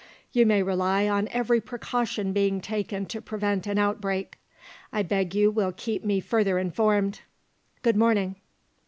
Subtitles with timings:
[0.31, 4.39] You may rely on every precaution being taken to prevent an outbreak.
[4.91, 7.21] I beg you will keep me further informed.
[7.83, 8.37] Good morning."